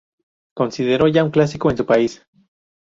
Considero 0.55 1.07
ya 1.09 1.23
un 1.23 1.29
clásico 1.29 1.69
en 1.69 1.77
su 1.77 1.85
país. 1.85 2.25